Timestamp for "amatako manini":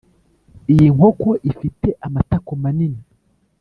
2.05-3.01